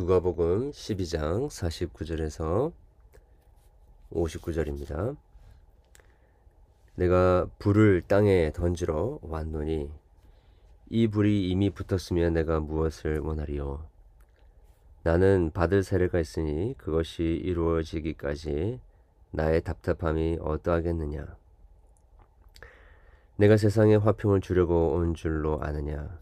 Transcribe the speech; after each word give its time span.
누가복음 0.00 0.70
12장 0.70 1.48
49절에서 1.50 2.72
59절입니다. 4.10 5.14
내가 6.94 7.46
불을 7.58 8.04
땅에 8.08 8.50
던지러 8.50 9.18
왔노니 9.20 9.90
이 10.88 11.06
불이 11.06 11.50
이미 11.50 11.68
붙었으면 11.68 12.32
내가 12.32 12.60
무엇을 12.60 13.18
원하리요? 13.18 13.84
나는 15.02 15.50
받을 15.52 15.82
세례가 15.82 16.18
있으니 16.18 16.74
그것이 16.78 17.22
이루어지기까지 17.22 18.80
나의 19.32 19.60
답답함이 19.60 20.38
어떠하겠느냐? 20.40 21.26
내가 23.36 23.58
세상에 23.58 23.96
화평을 23.96 24.40
주려고 24.40 24.94
온 24.94 25.12
줄로 25.14 25.62
아느냐? 25.62 26.18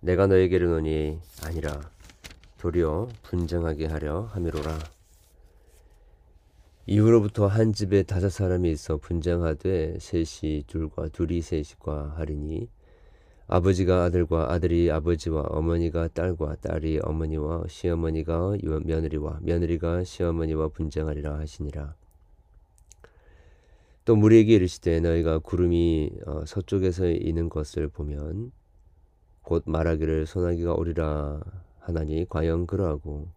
내가 0.00 0.26
너에게 0.26 0.56
이르노니 0.56 1.20
아니라 1.44 1.97
도리어 2.58 3.08
분쟁하게 3.22 3.86
하려 3.86 4.22
함이로라. 4.32 4.78
이후로부터 6.86 7.46
한 7.46 7.72
집에 7.72 8.02
다섯 8.02 8.30
사람이 8.30 8.70
있어 8.72 8.96
분쟁하되 8.96 9.98
셋이 10.00 10.64
둘과 10.66 11.08
둘이 11.08 11.40
셋과 11.40 12.14
하리니 12.16 12.68
아버지가 13.46 14.04
아들과 14.04 14.52
아들이 14.52 14.90
아버지와 14.90 15.42
어머니가 15.42 16.08
딸과 16.08 16.56
딸이 16.56 17.00
어머니와 17.02 17.64
시어머니가 17.68 18.56
며느리와 18.84 19.38
며느리가 19.42 20.04
시어머니와 20.04 20.68
분쟁하리라 20.68 21.38
하시니라. 21.38 21.94
또 24.04 24.16
무리에게 24.16 24.54
이르시되 24.54 25.00
너희가 25.00 25.38
구름이 25.38 26.10
어, 26.26 26.44
서쪽에서 26.46 27.08
이는 27.08 27.48
것을 27.48 27.88
보면 27.88 28.50
곧 29.42 29.62
말하기를 29.66 30.26
소나기가 30.26 30.72
오리라 30.74 31.40
하나니 31.88 32.26
과연 32.28 32.66
그러하고? 32.66 33.28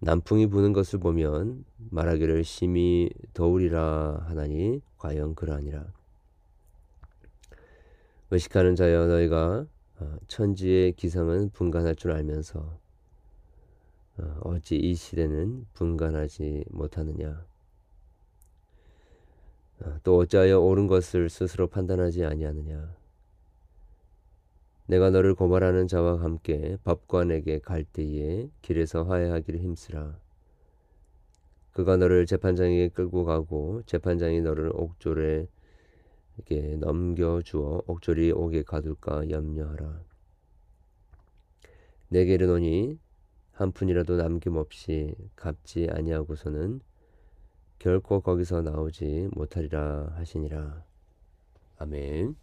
남풍이 0.00 0.46
부는 0.48 0.74
것을 0.74 0.98
보면 0.98 1.64
말하기를 1.88 2.44
심히 2.44 3.08
더우리라 3.32 4.26
하나니 4.28 4.82
과연 4.98 5.34
그러하니라. 5.34 5.86
의식하는 8.30 8.76
자여 8.76 9.06
너희가 9.06 9.64
어, 10.00 10.16
천지의 10.26 10.92
기상은 10.92 11.48
분간할 11.48 11.96
줄 11.96 12.12
알면서 12.12 12.78
어, 14.18 14.40
어찌 14.42 14.76
이 14.76 14.94
시대는 14.94 15.64
분간하지 15.72 16.66
못하느냐? 16.68 17.42
어, 19.80 19.96
또 20.02 20.18
어찌하여 20.18 20.60
옳은 20.60 20.88
것을 20.88 21.30
스스로 21.30 21.68
판단하지 21.68 22.26
아니하느냐 22.26 22.94
내가 24.86 25.10
너를 25.10 25.34
고발하는 25.34 25.88
자와 25.88 26.22
함께 26.22 26.76
법관에게 26.84 27.60
갈 27.60 27.84
때에 27.84 28.50
길에서 28.60 29.04
화해하기를 29.04 29.60
힘쓰라. 29.60 30.18
그가 31.72 31.96
너를 31.96 32.26
재판장에게 32.26 32.88
끌고 32.88 33.24
가고 33.24 33.82
재판장이 33.86 34.40
너를 34.42 34.70
옥졸에 34.74 35.48
게 36.44 36.76
넘겨주어 36.76 37.82
옥졸이 37.86 38.32
옥에 38.32 38.62
가둘까 38.62 39.30
염려하라. 39.30 40.02
내게 42.08 42.34
이르노니 42.34 42.98
한 43.52 43.72
푼이라도 43.72 44.16
남김없이 44.16 45.14
갚지 45.36 45.88
아니하고서는 45.90 46.80
결코 47.78 48.20
거기서 48.20 48.62
나오지 48.62 49.30
못하리라 49.32 50.12
하시니라. 50.16 50.84
아멘. 51.78 52.36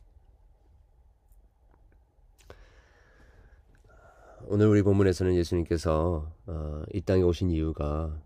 오늘 4.48 4.68
우리 4.68 4.82
본문에서는 4.82 5.36
예수님께서 5.36 6.32
어, 6.46 6.84
이 6.94 7.02
땅에 7.02 7.22
오신 7.22 7.52
이유가 7.52 8.22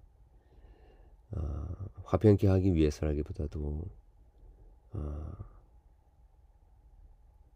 어, 1.32 1.68
화평케 2.04 2.48
하기 2.48 2.74
위해서라기보다도 2.74 3.86
어, 4.94 5.32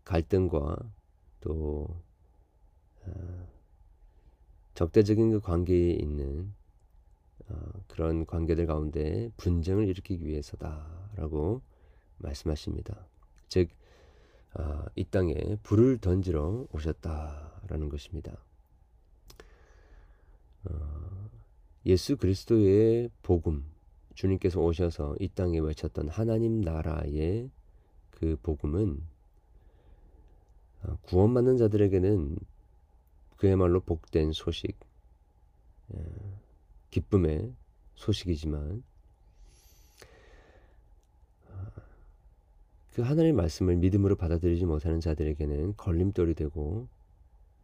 갈등과 0.04 0.78
또 1.42 1.88
어, 3.06 3.48
적대적인 4.76 5.32
그 5.32 5.40
관계에 5.40 5.92
있는 5.94 6.54
어, 7.48 7.56
그런 7.88 8.26
관계들 8.26 8.66
가운데 8.66 9.32
분쟁을 9.38 9.88
일으키기 9.88 10.26
위해서다라고 10.26 11.62
말씀하십니다. 12.18 13.08
즉, 13.48 13.70
어, 14.54 14.86
이 14.96 15.06
땅에 15.06 15.34
불을 15.64 16.00
던지러 16.00 16.68
오셨다라는 16.72 17.90
것입니다. 17.90 18.38
어, 20.66 21.30
예수 21.86 22.18
그리스도의 22.18 23.10
복음, 23.22 23.66
주님께서 24.14 24.60
오셔서 24.60 25.16
이 25.20 25.30
땅에 25.30 25.60
외쳤던 25.60 26.10
하나님 26.10 26.62
나라의 26.62 27.50
그 28.12 28.38
복음은 28.44 29.02
어, 30.84 30.98
구원받는 31.04 31.58
자들에게는 31.58 32.38
그야말로 33.38 33.80
복된 33.80 34.34
소식, 34.34 34.78
예, 35.94 36.00
기쁨의 36.92 37.54
소식이지만 37.96 38.84
어, 41.48 41.54
그 42.94 43.02
하나님의 43.02 43.34
말씀을 43.34 43.78
믿음으로 43.78 44.18
받아들이지 44.18 44.66
못하는 44.66 45.00
자들에게는 45.00 45.78
걸림돌이 45.78 46.34
되고 46.34 46.90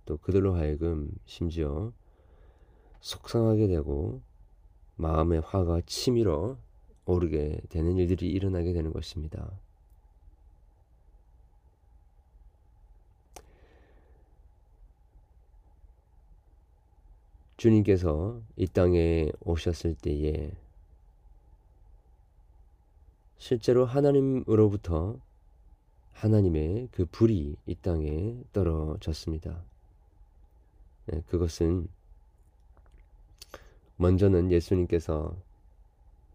또 0.06 0.18
그들로 0.18 0.56
하여금 0.56 1.12
심지어 1.26 1.92
속상하게 3.02 3.68
되고 3.68 4.22
마음의 4.96 5.42
화가 5.42 5.82
치밀어 5.86 6.58
오르게 7.06 7.62
되는 7.70 7.98
일들이 7.98 8.30
일어나게 8.30 8.74
되는 8.74 8.92
것입니다. 8.92 9.52
주님께서 17.58 18.42
이 18.58 18.68
땅에 18.68 19.32
오셨을 19.42 19.96
때에 19.96 20.52
실제로 23.38 23.86
하나님으로부터 23.86 25.20
하나님의 26.14 26.90
그 26.92 27.06
불이 27.06 27.56
이 27.66 27.76
땅에 27.76 28.36
떨어졌습니다. 28.54 29.64
네, 31.08 31.22
그것은 31.28 31.88
먼저는 33.98 34.52
예수님께서 34.52 35.36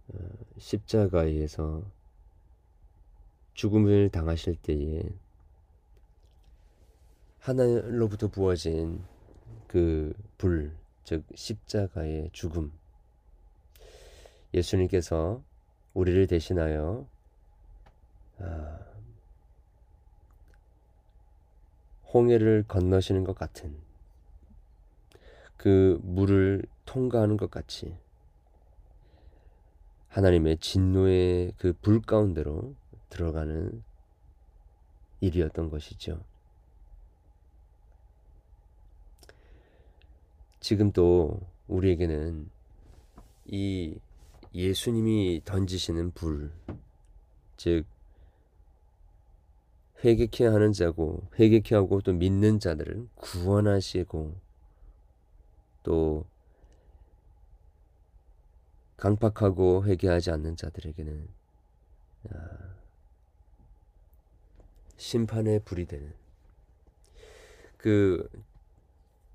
어, 0.09 0.19
십자가에서 0.59 1.83
죽음을 3.55 4.09
당하실 4.11 4.57
때에 4.57 5.03
하늘로부터 7.41 8.29
부어진 8.29 9.03
그 9.67 10.15
불, 10.39 10.77
즉 11.05 11.25
십자가의 11.35 12.31
죽음. 12.33 12.73
예수님께서 14.53 15.43
우리를 15.95 16.27
대신하여 16.27 17.07
아, 18.39 18.79
홍해를 22.13 22.65
건너시는 22.67 23.25
것 23.25 23.35
같은 23.35 23.77
그 25.57 26.01
물을 26.03 26.63
통과하는 26.91 27.37
것 27.37 27.53
같이 27.53 27.97
하나님의 30.09 30.59
진노의 30.59 31.53
그 31.57 31.73
불 31.73 32.03
가운데로 32.03 32.75
들어가는 33.11 33.85
일이었던 35.21 35.71
것이죠. 35.71 36.25
지금 40.59 40.91
또 40.91 41.41
우리에게는 41.69 42.51
이 43.47 43.95
예수님이 44.53 45.43
던지시는 45.45 46.11
불, 46.11 46.51
즉 47.57 47.85
회개케 50.05 50.45
하는 50.45 50.73
자고 50.73 51.23
회개케 51.39 51.77
하고 51.77 52.01
또 52.01 52.13
믿는 52.15 52.59
자들을 52.59 53.07
구원하시고 53.15 54.35
또 55.85 56.25
강팍하고 59.01 59.87
회개하지 59.87 60.31
않는 60.31 60.57
자들에게는 60.57 61.29
아, 62.31 62.75
심판의 64.99 65.61
불이 65.65 65.87
되는 65.87 66.13
그 67.79 68.29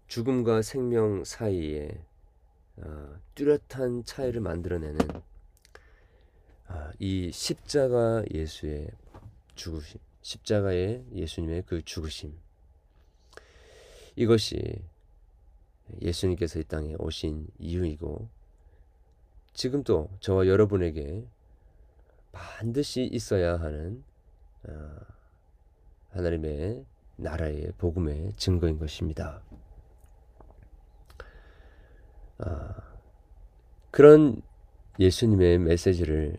죽음과 0.07 0.61
생명 0.61 1.23
사이에 1.23 1.99
아, 2.81 3.19
뚜렷한 3.33 4.05
차이를 4.05 4.39
만들어내는 4.39 4.99
아, 6.67 6.91
이 6.99 7.31
십자가 7.31 8.23
예수의 8.31 8.91
죽으심, 9.55 9.99
십자가의 10.21 11.05
예수님의 11.11 11.63
그 11.65 11.83
죽으심. 11.83 12.37
이것이 14.15 14.79
예수님께서 16.01 16.59
이 16.59 16.63
땅에 16.65 16.95
오신 16.99 17.47
이유이고 17.57 18.29
지금도 19.55 20.09
저와 20.19 20.47
여러분에게 20.47 21.25
반드시 22.31 23.05
있어야 23.05 23.57
하는 23.57 24.03
어, 24.67 24.97
하나님의 26.09 26.85
나라의 27.15 27.71
복음의 27.77 28.33
증거인 28.35 28.77
것입니다. 28.77 29.41
아, 32.39 32.75
그런 33.91 34.41
예수님의 34.99 35.59
메시지를 35.59 36.37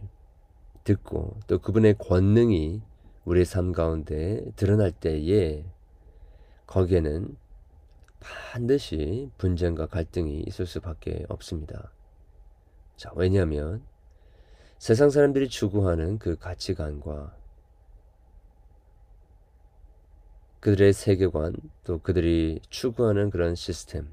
듣고 0.84 1.40
또 1.46 1.58
그분의 1.58 1.96
권능이 1.98 2.82
우리의 3.24 3.46
삶 3.46 3.72
가운데 3.72 4.44
드러날 4.56 4.92
때에 4.92 5.64
거기에는 6.66 7.34
반드시 8.20 9.30
분쟁과 9.38 9.86
갈등이 9.86 10.44
있을 10.46 10.66
수밖에 10.66 11.24
없습니다. 11.28 11.95
자, 12.96 13.10
왜냐하면 13.14 13.82
세상 14.78 15.10
사람들이 15.10 15.48
추구하는 15.48 16.18
그 16.18 16.36
가치관과 16.36 17.36
그들의 20.60 20.92
세계관 20.94 21.54
또 21.84 21.98
그들이 21.98 22.60
추구하는 22.70 23.30
그런 23.30 23.54
시스템. 23.54 24.08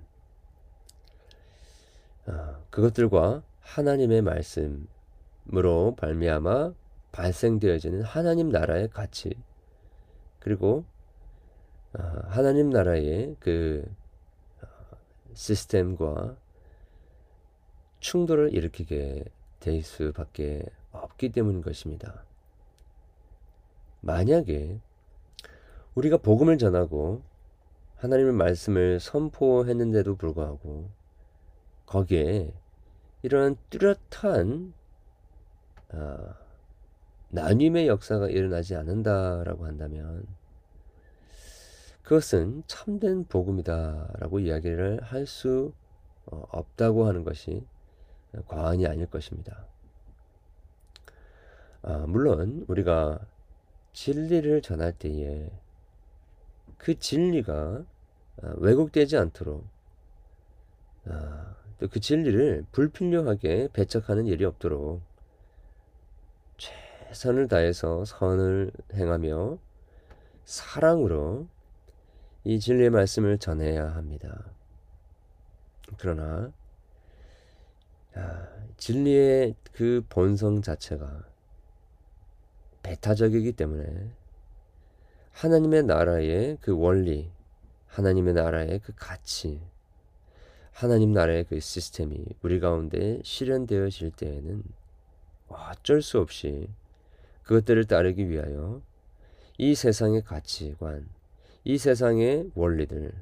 아, 2.26 2.60
그것들과 2.70 3.44
하나님의 3.62 4.22
말씀으로 4.22 5.96
발미암아 5.98 6.74
발생되어지는 7.12 8.04
하나님 8.04 8.50
나라의 8.50 8.90
가치. 8.90 9.34
그리고 10.40 10.86
아, 11.94 12.24
하나님 12.28 12.70
나라의 12.70 13.36
그 13.40 13.86
아, 14.62 14.68
시스템과 15.34 16.36
충돌을 18.04 18.54
일으키게 18.54 19.24
될 19.62 19.82
수밖에 19.82 20.66
없기 20.92 21.30
때문인 21.30 21.62
것입니다. 21.62 22.26
만약에 24.02 24.80
우리가 25.96 26.18
복음을 26.18 26.58
전하고 26.58 27.24
하나님의 27.96 28.34
말씀을 28.34 29.00
선포했는데도 29.00 30.18
불구하고 30.18 30.90
거기에 31.86 32.54
이런 33.22 33.56
뚜렷한 33.70 34.74
어, 35.94 36.36
나님의 37.30 37.88
역사가 37.88 38.28
일어나지 38.28 38.76
않는다라고 38.76 39.66
한다면 39.66 40.28
그것은 42.02 42.64
참된 42.68 43.24
복음이다라고 43.24 44.40
이야기를 44.40 45.04
할수 45.04 45.72
어, 46.26 46.44
없다고 46.52 47.06
하는 47.06 47.24
것이 47.24 47.66
과언이 48.48 48.88
아닐 48.88 49.06
것입니다. 49.06 49.66
아, 51.82 52.06
물론 52.08 52.66
우리가 52.68 53.20
진리를 53.92 54.62
전할 54.62 54.94
때에 54.94 55.50
그 56.78 56.98
진리가 56.98 57.84
아, 58.42 58.54
왜곡되지 58.58 59.18
않도록 59.18 59.66
아, 61.06 61.56
그 61.80 62.00
진리를 62.00 62.66
불필요하게 62.72 63.70
배척하는 63.74 64.26
일이 64.26 64.46
없도록 64.46 65.02
최선을 66.58 67.48
다해서 67.48 68.06
선을 68.06 68.72
행하며 68.94 69.58
사랑으로 70.46 71.48
이 72.46 72.60
진리의 72.60 72.90
말씀을 72.90 73.38
전해야 73.38 73.96
합니다. 73.96 74.46
그러나 75.98 76.52
진리의 78.78 79.56
그 79.72 80.04
본성 80.10 80.62
자체가 80.62 81.26
배타적이기 82.84 83.54
때문에 83.54 84.12
하나님의 85.32 85.84
나라의 85.84 86.58
그 86.62 86.78
원리, 86.78 87.32
하나님의 87.88 88.34
나라의 88.34 88.80
그 88.80 88.94
가치, 88.96 89.60
하나님 90.72 91.12
나라의 91.12 91.46
그 91.46 91.60
시스템이 91.60 92.26
우리 92.42 92.60
가운데 92.60 93.20
실현되어질 93.24 94.12
때에는 94.12 94.64
어쩔 95.48 96.02
수 96.02 96.20
없이 96.20 96.68
그것들을 97.44 97.86
따르기 97.86 98.30
위하여 98.30 98.82
이 99.58 99.76
세상의 99.76 100.24
가치관, 100.24 101.08
이 101.64 101.78
세상의 101.78 102.52
원리들, 102.56 103.14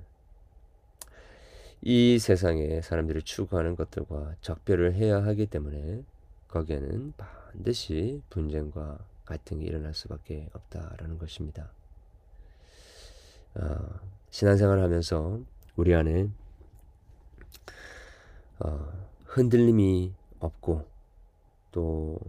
이 1.83 2.19
세상에 2.19 2.81
사람들이 2.81 3.23
추구하는 3.23 3.75
것들과 3.75 4.35
적별을 4.41 4.93
해야 4.93 5.23
하기 5.23 5.47
때문에 5.47 6.03
거기에는 6.47 7.13
반드시 7.17 8.21
분쟁과 8.29 8.99
갈등이 9.25 9.65
일어날 9.65 9.93
수밖에 9.93 10.49
없다라는 10.53 11.17
것입니다. 11.17 11.71
어, 13.55 13.99
신앙생활을 14.29 14.83
하면서 14.83 15.39
우리 15.75 15.95
안에 15.95 16.29
어, 18.59 19.07
흔들림이 19.25 20.13
없고 20.39 20.85
또 21.71 22.19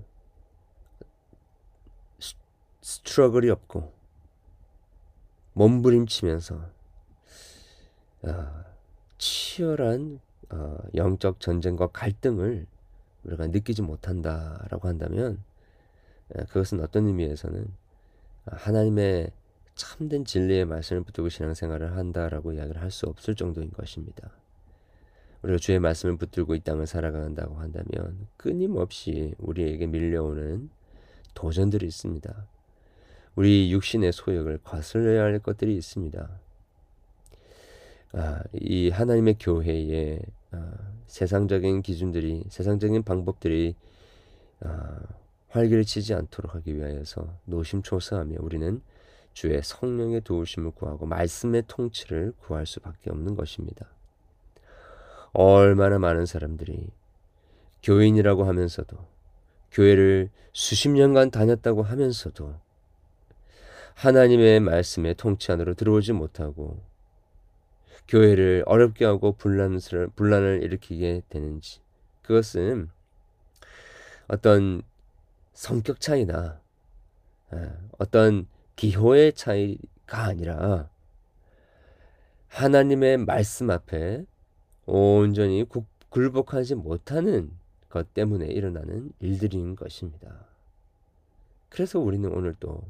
스트러글이 2.80 3.50
없고 3.50 3.92
몸부림치면서 5.52 6.70
어, 8.22 8.71
치열한 9.52 10.18
어, 10.48 10.78
영적 10.94 11.38
전쟁과 11.40 11.88
갈등을 11.88 12.66
우리가 13.24 13.48
느끼지 13.48 13.82
못한다라고 13.82 14.88
한다면 14.88 15.42
그것은 16.48 16.80
어떤 16.80 17.06
의미에서는 17.06 17.66
하나님의 18.46 19.30
참된 19.74 20.24
진리의 20.24 20.64
말씀을 20.64 21.02
붙들고 21.02 21.28
신앙생활을 21.28 21.96
한다라고 21.96 22.54
이야기를 22.54 22.80
할 22.80 22.90
수 22.90 23.06
없을 23.06 23.34
정도인 23.34 23.70
것입니다. 23.72 24.30
우리가 25.42 25.58
주의 25.58 25.78
말씀을 25.78 26.16
붙들고 26.16 26.54
이 26.54 26.60
땅을 26.60 26.86
살아간다고 26.86 27.56
한다면 27.56 28.28
끊임없이 28.38 29.34
우리에게 29.36 29.86
밀려오는 29.86 30.70
도전들이 31.34 31.86
있습니다. 31.86 32.46
우리 33.34 33.70
육신의 33.70 34.12
소욕을 34.12 34.58
거슬려야 34.64 35.24
할 35.24 35.38
것들이 35.40 35.76
있습니다. 35.76 36.40
아, 38.12 38.42
이 38.52 38.90
하나님의 38.90 39.36
교회에 39.40 40.20
아, 40.50 40.72
세상적인 41.06 41.82
기준들이 41.82 42.44
세상적인 42.48 43.02
방법들이 43.04 43.74
아, 44.60 45.00
활기를 45.48 45.84
치지 45.84 46.14
않도록 46.14 46.54
하기 46.54 46.76
위하여서 46.76 47.38
노심초사하며 47.46 48.36
우리는 48.40 48.80
주의 49.32 49.62
성령의 49.62 50.22
도우심을 50.22 50.72
구하고 50.72 51.06
말씀의 51.06 51.64
통치를 51.66 52.34
구할 52.38 52.66
수밖에 52.66 53.10
없는 53.10 53.34
것입니다. 53.34 53.86
얼마나 55.32 55.98
많은 55.98 56.26
사람들이 56.26 56.88
교인이라고 57.82 58.44
하면서도 58.44 58.96
교회를 59.70 60.30
수십 60.52 60.90
년간 60.90 61.30
다녔다고 61.30 61.82
하면서도 61.82 62.54
하나님의 63.94 64.60
말씀의 64.60 65.14
통치 65.14 65.50
안으로 65.50 65.74
들어오지 65.74 66.12
못하고 66.12 66.91
교회를 68.08 68.64
어렵게 68.66 69.04
하고 69.04 69.32
분란을, 69.32 69.80
분란을 70.14 70.62
일으키게 70.62 71.22
되는지 71.28 71.80
그것은 72.22 72.90
어떤 74.28 74.82
성격 75.52 76.00
차이나 76.00 76.60
어떤 77.98 78.46
기호의 78.76 79.34
차이가 79.34 80.24
아니라 80.24 80.90
하나님의 82.48 83.18
말씀 83.18 83.70
앞에 83.70 84.24
온전히 84.86 85.64
굴복하지 86.08 86.74
못하는 86.74 87.50
것 87.88 88.12
때문에 88.14 88.46
일어나는 88.46 89.12
일들인 89.20 89.76
것입니다. 89.76 90.46
그래서 91.68 91.98
우리는 91.98 92.30
오늘 92.30 92.54
또 92.60 92.82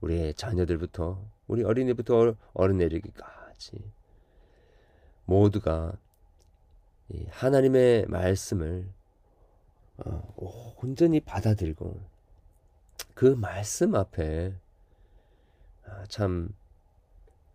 우리의 0.00 0.34
자녀들부터 0.34 1.22
우리 1.46 1.62
어린이부터 1.62 2.34
어른 2.54 2.78
내리기까지 2.78 3.82
모두가 5.26 5.96
하나님의 7.28 8.06
말씀을 8.08 8.88
어, 9.98 10.74
온전히 10.82 11.20
받아들고 11.20 12.00
그 13.14 13.26
말씀 13.26 13.94
앞에 13.94 14.54
아, 15.86 16.04
참 16.08 16.50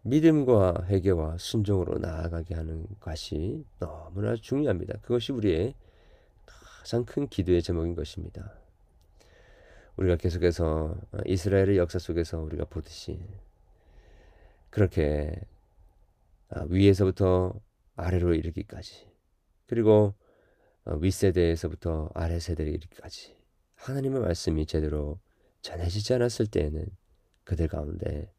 믿음과 0.04 0.86
회개와 0.88 1.38
순종으로 1.38 2.00
나아가게 2.00 2.56
하는 2.56 2.88
것이 3.00 3.64
너무나 3.80 4.36
중요합니다. 4.36 5.00
그것이 5.02 5.32
우리의 5.32 5.76
가장 6.46 7.06
큰 7.06 7.28
기도의 7.28 7.62
제목인 7.62 7.94
것입니다. 7.94 8.54
우리가 9.98 10.16
계속해서 10.16 10.96
이스라엘의 11.26 11.78
역사 11.78 12.00
속에서 12.00 12.40
우리가 12.40 12.66
보듯이 12.66 13.20
그렇게 14.72 15.36
아, 15.36 15.61
위에서부터 16.70 17.60
아래로 17.96 18.34
이르기까지 18.34 19.08
그리고 19.68 20.16
어, 20.86 20.96
윗세대에서부터 20.96 22.10
아래 22.14 22.40
세대에 22.40 22.68
이르기까지 22.68 23.36
하나님의 23.76 24.22
말씀이 24.22 24.66
제대로 24.66 25.20
전해지지 25.62 26.14
않았을 26.16 26.48
때에는 26.48 26.86
그들 27.44 27.68
가운데 27.68 28.34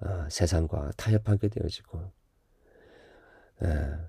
어, 0.00 0.28
세상과 0.30 0.92
타협하게 0.96 1.48
되어지고 1.48 2.12
어, 3.60 4.08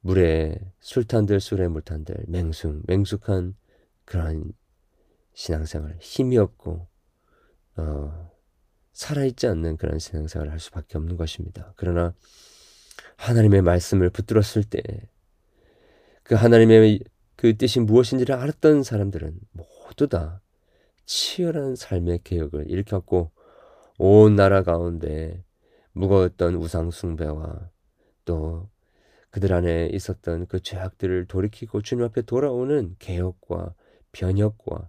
물에 0.00 0.72
술탄들 0.80 1.40
술에 1.40 1.68
물탄들 1.68 2.24
맹숙 2.28 2.82
맹숙한 2.86 3.56
그러한 4.04 4.52
신앙생활 5.32 5.96
힘이 6.00 6.38
없고 6.38 6.86
어, 7.76 8.33
살아있지 8.94 9.46
않는 9.46 9.76
그런 9.76 9.98
신앙생활을 9.98 10.50
할 10.50 10.58
수밖에 10.58 10.96
없는 10.96 11.16
것입니다. 11.16 11.74
그러나 11.76 12.14
하나님의 13.16 13.62
말씀을 13.62 14.08
붙들었을 14.10 14.64
때 14.64 14.82
그 16.24 16.34
하나님의 16.34 17.00
그 17.36 17.56
뜻이 17.56 17.80
무엇인지를 17.80 18.34
알았던 18.34 18.82
사람들은 18.82 19.38
모두 19.52 20.08
다 20.08 20.40
치열한 21.04 21.76
삶의 21.76 22.20
개혁을 22.24 22.70
일으켰고 22.70 23.30
온 23.98 24.34
나라 24.34 24.62
가운데 24.62 25.44
무거웠던 25.92 26.54
우상 26.54 26.90
숭배와 26.90 27.70
또 28.24 28.70
그들 29.30 29.52
안에 29.52 29.90
있었던 29.92 30.46
그 30.46 30.60
죄악들을 30.60 31.26
돌이키고 31.26 31.82
주님 31.82 32.04
앞에 32.04 32.22
돌아오는 32.22 32.96
개혁과 32.98 33.74
변혁과 34.12 34.76
아, 34.76 34.88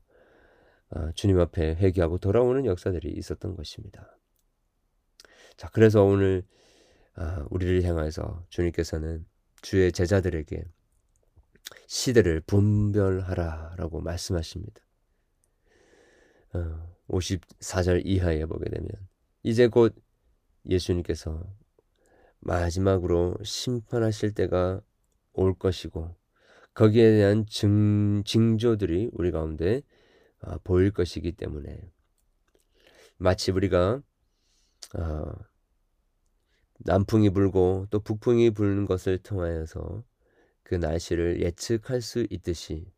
주님 1.16 1.40
앞에 1.40 1.76
회개하고 1.76 2.20
돌아오는 2.20 2.66
역사들이 2.66 3.12
있었던 3.12 3.56
것입니다. 3.56 4.18
자, 5.58 5.70
그래서 5.70 6.04
오늘 6.04 6.44
아, 7.16 7.46
우리를 7.50 7.84
향해서 7.84 8.46
주님께서는 8.50 9.26
주의 9.62 9.92
제자들에게 9.92 10.66
시대를 11.88 12.42
분별하라라고 12.42 14.02
말씀하십니다. 14.02 14.82
54절 17.08 17.98
어, 17.98 18.02
이하에 18.04 18.46
보게 18.46 18.70
되면 18.70 18.90
이제 19.44 19.68
곧 19.68 19.96
예수님께서 20.70 21.44
마지막으로 22.40 23.36
심판하실 23.44 24.34
때가 24.34 24.82
올 25.34 25.58
것이고 25.58 26.16
거기에 26.74 27.12
대한 27.12 27.46
증, 27.48 28.24
징조들이 28.26 29.10
우리 29.14 29.32
가운데 29.32 29.82
어, 30.42 30.58
보일 30.64 30.92
것이기 30.92 31.34
때문에. 31.34 31.92
마치 33.18 33.52
우리가 33.52 34.02
어, 34.96 35.34
남풍이 36.80 37.30
불고 37.32 37.88
또 37.90 38.00
북풍이 38.00 38.52
부는 38.52 38.86
것을 38.86 39.18
통하여서 39.20 40.04
그 40.64 40.76
날씨를 40.76 41.42
예측할 41.42 42.02
수 42.02 42.28
있듯이 42.30 42.92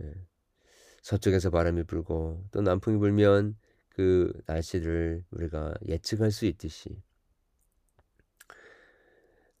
예, 0.00 0.14
서쪽에서 1.02 1.50
바람이 1.50 1.84
불고 1.84 2.44
또 2.50 2.60
남풍이 2.60 2.98
불면 2.98 3.56
그 3.88 4.32
날씨를 4.46 5.24
우리가 5.30 5.74
예측할 5.88 6.30
수 6.30 6.44
있듯이 6.44 7.00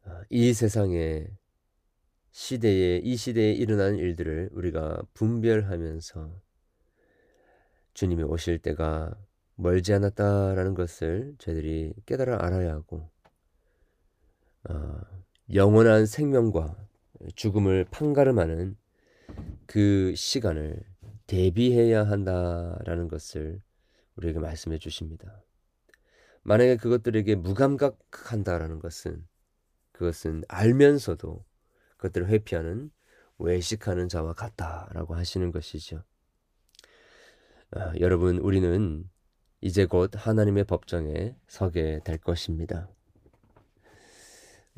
어, 0.04 0.20
이 0.28 0.52
세상에 0.52 1.26
시대에 2.32 2.98
이 2.98 3.16
시대에 3.16 3.52
일어난 3.52 3.96
일들을 3.96 4.50
우리가 4.52 5.02
분별하면서 5.14 6.45
주님이 7.96 8.24
오실 8.24 8.58
때가 8.58 9.16
멀지 9.54 9.94
않았다라는 9.94 10.74
것을 10.74 11.34
저희들이 11.38 11.94
깨달아 12.04 12.44
알아야 12.44 12.74
하고 12.74 13.10
어, 14.68 15.00
영원한 15.54 16.04
생명과 16.04 16.76
죽음을 17.36 17.86
판가름하는 17.90 18.76
그 19.64 20.14
시간을 20.14 20.82
대비해야 21.26 22.04
한다라는 22.04 23.08
것을 23.08 23.62
우리에게 24.16 24.40
말씀해 24.40 24.76
주십니다. 24.76 25.42
만약에 26.42 26.76
그것들에게 26.76 27.34
무감각한다라는 27.36 28.78
것은 28.78 29.26
그것은 29.92 30.42
알면서도 30.48 31.46
그것들을 31.96 32.28
회피하는 32.28 32.90
외식하는 33.38 34.10
자와 34.10 34.34
같다라고 34.34 35.14
하시는 35.14 35.50
것이죠. 35.50 36.04
아, 37.72 37.92
여러분, 37.98 38.38
우리는 38.38 39.08
이제 39.60 39.86
곧 39.86 40.12
하나님의 40.14 40.64
법정에 40.64 41.34
서게 41.48 42.00
될 42.04 42.16
것입니다. 42.18 42.88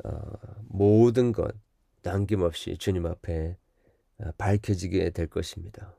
어, 0.03 0.19
모든 0.67 1.31
것 1.31 1.55
남김없이 2.01 2.77
주님 2.77 3.05
앞에 3.05 3.57
아, 4.19 4.31
밝혀지게 4.37 5.11
될 5.11 5.27
것입니다. 5.27 5.95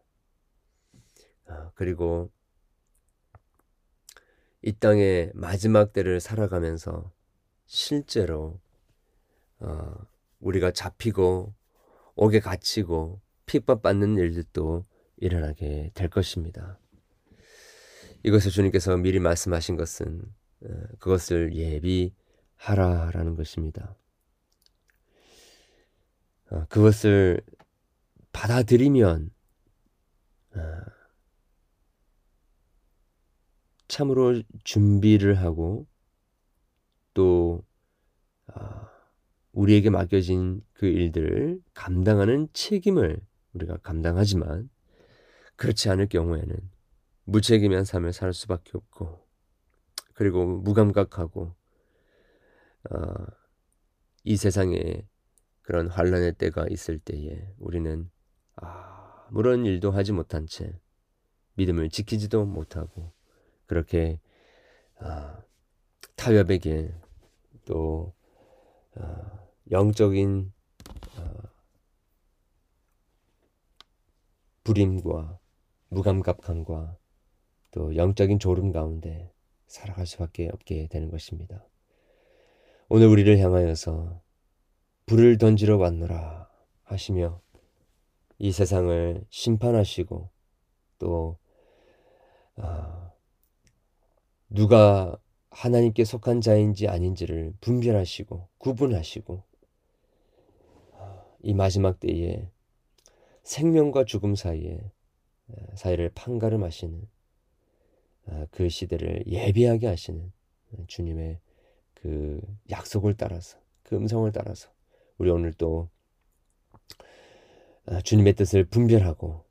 아, 1.47 1.71
그리고 1.75 2.33
이 4.63 4.73
땅의 4.73 5.31
마지막 5.35 5.93
때를 5.93 6.19
살아가면서 6.19 7.13
실제로 7.67 8.61
어, 9.61 9.95
우리가 10.41 10.73
잡히고 10.73 11.55
옥에 12.17 12.41
갇히고 12.41 13.21
핍박받는 13.47 14.19
일들도 14.19 14.85
일어나게 15.21 15.91
될 15.95 16.09
것입니다. 16.09 16.79
이것을 18.23 18.51
주님께서 18.51 18.97
미리 18.97 19.19
말씀하신 19.19 19.77
것은 19.77 20.23
어, 20.63 20.69
그것을 20.99 21.55
예비하라라는 21.55 23.37
것입니다. 23.37 23.95
어, 26.51 26.67
그것을 26.69 27.41
받아들이면 28.33 29.31
어, 30.57 30.61
참으로 33.89 34.43
준비를 34.65 35.35
하고 35.35 35.87
또 37.13 37.65
우리에게 39.53 39.91
맡겨진 39.91 40.63
그 40.73 40.87
일들을 40.87 41.61
감당하는 41.75 42.49
책임을 42.53 43.21
우리가 43.53 43.79
감당하지만 43.79 44.71
그렇지 45.61 45.91
않을 45.91 46.09
경우에는 46.09 46.57
무책임한 47.25 47.85
삶을 47.85 48.15
살 48.15 48.33
수밖에 48.33 48.71
없고 48.73 49.29
그리고 50.15 50.47
무감각하고 50.47 51.55
어, 52.91 53.27
이 54.25 54.39
세상에 54.39 55.07
그런 55.61 55.87
환란의 55.87 56.37
때가 56.37 56.67
있을 56.71 56.99
때에 56.99 57.47
우리는 57.59 58.11
아무런 58.57 59.67
일도 59.67 59.91
하지 59.91 60.13
못한 60.13 60.47
채 60.47 60.81
믿음을 61.57 61.91
지키지도 61.91 62.47
못하고 62.47 63.13
그렇게 63.67 64.19
어, 64.95 65.43
타협에게 66.17 66.91
또 67.67 68.15
어, 68.97 69.49
영적인 69.71 70.55
어, 71.19 71.35
불임과 74.65 75.39
무감각함과 75.91 76.97
또 77.73 77.95
영적인 77.95 78.39
졸음 78.39 78.73
가운데 78.73 79.31
살아갈 79.67 80.07
수밖에 80.07 80.49
없게 80.53 80.89
되는 80.89 81.11
것입니다. 81.11 81.65
오늘 82.89 83.07
우리를 83.07 83.39
향하여서 83.39 84.21
불을 85.07 85.39
던지러 85.39 85.77
왔노라 85.77 86.49
하시며 86.83 87.41
이 88.39 88.51
세상을 88.53 89.25
심판하시고 89.31 90.31
또 90.99 91.39
어, 92.57 93.13
누가 94.49 95.17
하나님께 95.51 96.05
속한 96.05 96.41
자인지 96.41 96.89
아닌지를 96.89 97.53
분별하시고 97.61 98.49
구분하시고 98.59 99.43
어, 100.93 101.37
이 101.43 101.55
마지막 101.55 102.01
때에 102.01 102.49
생명과 103.43 104.05
죽음 104.05 104.35
사이에 104.35 104.79
어, 104.79 105.00
사이를 105.75 106.11
판가름하시는 106.15 107.09
아, 108.27 108.47
그 108.51 108.69
시대를 108.69 109.25
예비하게 109.27 109.87
하시는 109.87 110.33
주님의 110.87 111.41
그 111.95 112.41
약속을 112.71 113.17
따라서 113.17 113.59
그 113.83 113.97
음성을 113.97 114.31
따라서 114.33 114.71
우리 115.19 115.31
오늘 115.31 115.53
또 115.53 115.91
아, 117.87 118.01
주님의 118.01 118.35
뜻을 118.35 118.65
분별하고 118.65 119.45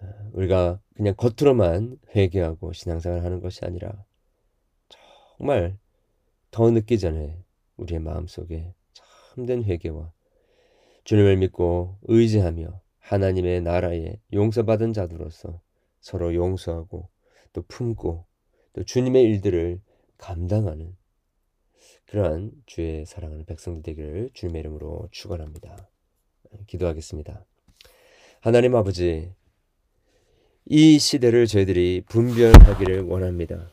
아, 0.00 0.30
우리가 0.32 0.80
그냥 0.94 1.14
겉으로만 1.16 1.98
회개하고 2.14 2.72
신앙생활을 2.72 3.24
하는 3.24 3.40
것이 3.40 3.64
아니라 3.64 4.04
정말 5.38 5.78
더 6.50 6.70
늦기 6.70 6.98
전에 6.98 7.42
우리의 7.76 8.00
마음속에 8.00 8.74
참된 8.92 9.64
회개와 9.64 10.12
주님을 11.04 11.36
믿고 11.38 11.98
의지하며 12.02 12.81
하나님의 13.02 13.60
나라에 13.60 14.16
용서받은 14.32 14.92
자들로서 14.92 15.60
서로 16.00 16.34
용서하고 16.34 17.08
또 17.52 17.62
품고 17.68 18.24
또 18.72 18.84
주님의 18.84 19.22
일들을 19.24 19.80
감당하는 20.16 20.96
그러한 22.06 22.52
주의 22.66 23.04
사랑하는 23.04 23.44
백성들 23.44 23.82
되기를 23.82 24.30
주님의 24.34 24.60
이름으로 24.60 25.08
축원합니다. 25.10 25.88
기도하겠습니다. 26.66 27.44
하나님 28.40 28.74
아버지 28.74 29.32
이 30.64 30.98
시대를 30.98 31.46
저희들이 31.46 32.04
분별하기를 32.08 33.02
원합니다. 33.02 33.70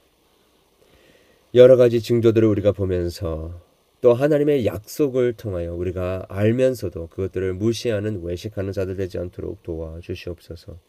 여러 1.53 1.77
가지 1.77 2.01
징조들을 2.01 2.47
우리가 2.47 2.71
보면서 2.71 3.68
또 4.01 4.13
하나님의 4.13 4.65
약속을 4.65 5.33
통하여 5.33 5.73
우리가 5.73 6.25
알면서도 6.29 7.07
그것들을 7.07 7.53
무시하는 7.53 8.23
외식하는 8.23 8.71
자들 8.71 8.95
되지 8.95 9.17
않도록 9.17 9.61
도와 9.63 9.99
주시옵소서. 9.99 10.79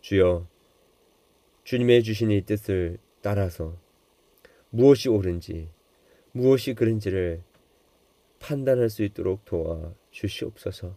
주여 0.00 0.46
주님의 1.64 2.02
주신 2.02 2.30
이 2.32 2.42
뜻을 2.42 2.98
따라서 3.22 3.76
무엇이 4.70 5.08
옳은지 5.08 5.68
무엇이 6.32 6.74
그른지를 6.74 7.42
판단할 8.40 8.90
수 8.90 9.04
있도록 9.04 9.44
도와 9.44 9.92
주시옵소서. 10.10 10.96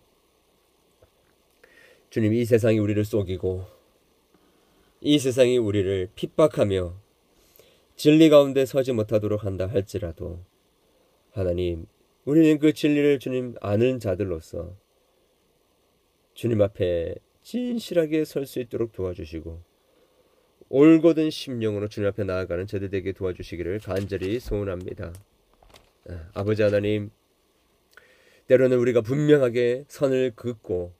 주님 2.09 2.33
이 2.33 2.45
세상이 2.45 2.79
우리를 2.79 3.03
속이고 3.05 3.65
이 5.01 5.19
세상이 5.19 5.57
우리를 5.57 6.09
핍박하며 6.15 6.95
진리 7.95 8.29
가운데 8.29 8.65
서지 8.65 8.93
못하도록 8.93 9.43
한다 9.43 9.67
할지라도 9.67 10.39
하나님 11.33 11.87
우리는 12.25 12.59
그 12.59 12.73
진리를 12.73 13.17
주님 13.17 13.55
아는 13.59 13.99
자들로서 13.99 14.77
주님 16.35 16.61
앞에 16.61 17.15
진실하게 17.41 18.23
설 18.23 18.45
수 18.45 18.59
있도록 18.59 18.91
도와주시고 18.91 19.61
올곧은 20.69 21.31
심령으로 21.31 21.87
주님 21.87 22.07
앞에 22.09 22.23
나아가는 22.23 22.67
저들에게 22.67 23.11
도와주시기를 23.13 23.79
간절히 23.79 24.39
소원합니다. 24.39 25.11
아, 26.07 26.29
아버지 26.35 26.61
하나님 26.61 27.09
때로는 28.47 28.77
우리가 28.77 29.01
분명하게 29.01 29.85
선을 29.87 30.33
긋고 30.35 30.93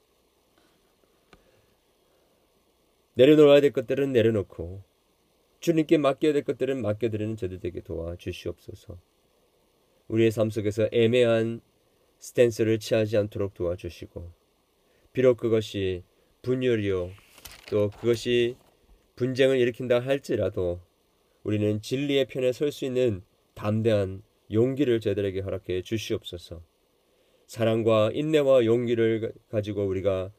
내려놓아야 3.13 3.62
될 3.62 3.72
것들은 3.72 4.12
내려놓고 4.12 4.84
주님께 5.60 6.00
맡겨야 6.00 6.34
될 6.34 6.44
것들은 6.44 6.82
맡겨드리는 6.82 7.36
저들에게 7.38 7.82
도와주시옵소서. 7.82 9.12
우리의 10.13 10.29
삶 10.29 10.51
속에서 10.51 10.88
애매한 10.91 11.60
스탠스를 12.20 12.77
취하지 12.77 13.17
않도록 13.17 13.55
도와주시고 13.55 14.32
비록 15.12 15.38
그것이 15.38 16.03
분열이요 16.43 17.10
또 17.72 17.89
그것이 17.89 18.55
분쟁을 19.15 19.58
일으킨다 19.58 20.00
할지라도 20.00 20.79
우리는 21.43 21.82
진리의 21.82 22.25
편에 22.25 22.51
설 22.51 22.72
수 22.72 22.86
있는 22.86 23.24
담대한 23.55 24.22
용기를 24.51 25.00
저들에게 25.00 25.39
허락해 25.39 25.82
주시옵소서. 25.82 26.62
사랑과 27.48 28.12
인내와 28.13 28.65
용기를 28.65 29.34
가지고 29.50 29.86
우리가 29.88 30.32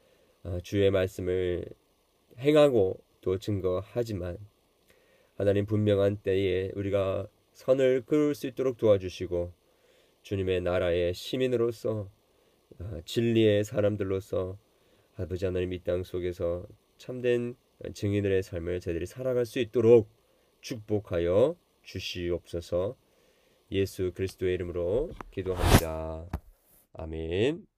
아, 0.44 0.60
주의 0.62 0.88
말씀을 0.90 1.64
행하고 2.38 3.00
또 3.22 3.38
증거하지만 3.38 4.38
하나님 5.34 5.66
분명한 5.66 6.18
때에 6.18 6.70
우리가 6.74 7.26
선을 7.54 8.02
그을 8.06 8.34
수 8.34 8.46
있도록 8.46 8.76
도와주시고 8.78 9.63
주님의 10.24 10.62
나라의 10.62 11.14
시민으로서 11.14 12.10
아, 12.80 13.00
진리의 13.04 13.62
사람들로서 13.64 14.58
아버지 15.16 15.44
하나님 15.44 15.72
이 15.72 15.78
땅 15.84 16.02
속에서 16.02 16.66
참된 16.98 17.54
증인들의 17.92 18.42
삶을 18.42 18.80
저희들이 18.80 19.06
살아갈 19.06 19.44
수 19.46 19.58
있도록 19.60 20.08
축복하여 20.60 21.56
주시옵소서 21.82 22.96
예수 23.70 24.12
그리스도의 24.14 24.54
이름으로 24.54 25.10
기도합니다. 25.30 26.26
아멘. 26.94 27.73